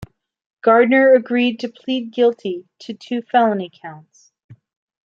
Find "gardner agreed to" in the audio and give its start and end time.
0.63-1.69